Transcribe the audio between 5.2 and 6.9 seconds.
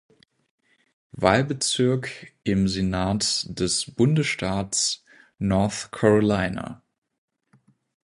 North Carolina.